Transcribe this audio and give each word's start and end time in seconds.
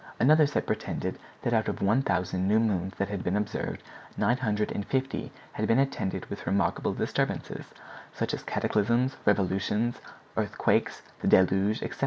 Another 0.19 0.47
set 0.47 0.65
pretended 0.65 1.19
that 1.43 1.53
out 1.53 1.67
of 1.67 1.79
one 1.79 2.01
thousand 2.01 2.47
new 2.47 2.59
moons 2.59 2.95
that 2.97 3.09
had 3.09 3.23
been 3.23 3.35
observed, 3.37 3.83
nine 4.17 4.37
hundred 4.37 4.71
and 4.71 4.83
fifty 4.87 5.31
had 5.53 5.67
been 5.67 5.77
attended 5.77 6.25
with 6.25 6.47
remarkable 6.47 6.95
disturbances, 6.95 7.65
such 8.11 8.33
as 8.33 8.41
cataclysms, 8.41 9.15
revolutions, 9.25 9.97
earthquakes, 10.35 11.03
the 11.19 11.27
deluge, 11.27 11.83
etc. 11.83 11.99